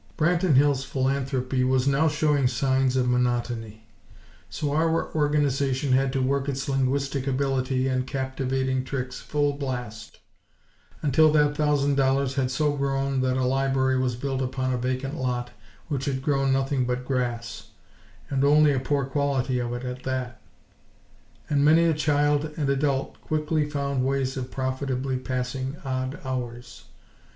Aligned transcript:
Branton 0.17 0.55
Hills' 0.55 0.83
philanthropy 0.83 1.63
was 1.63 1.87
now 1.87 2.07
showing 2.07 2.47
signs 2.47 2.95
of 2.95 3.07
monotony; 3.07 3.85
so 4.49 4.71
our 4.71 5.13
Organization 5.13 5.91
had 5.93 6.11
to 6.13 6.23
work 6.23 6.49
its 6.49 6.67
linguistic 6.67 7.27
ability 7.27 7.87
and 7.87 8.07
captivating 8.07 8.83
tricks 8.83 9.19
full 9.19 9.53
blast, 9.53 10.19
until 11.03 11.31
that 11.33 11.55
thousand 11.55 11.97
dollars 11.97 12.33
had 12.33 12.49
so 12.49 12.75
grown 12.75 13.21
that 13.21 13.37
a 13.37 13.45
library 13.45 13.95
was 13.99 14.15
built 14.15 14.41
upon 14.41 14.73
a 14.73 14.77
vacant 14.79 15.17
lot 15.21 15.51
which 15.87 16.05
had 16.05 16.23
grown 16.23 16.51
nothing 16.51 16.83
but 16.85 17.05
grass; 17.05 17.69
and 18.27 18.43
only 18.43 18.71
a 18.73 18.79
poor 18.79 19.05
quality 19.05 19.59
of 19.59 19.71
it, 19.71 19.83
at 19.83 20.01
that; 20.01 20.41
and 21.47 21.63
many 21.63 21.83
a 21.83 21.93
child 21.93 22.49
and 22.57 22.71
adult 22.71 23.21
quickly 23.21 23.69
found 23.69 24.03
ways 24.03 24.35
of 24.35 24.49
profitably 24.49 25.19
passing 25.19 25.75
odd 25.85 26.19
hours. 26.25 26.85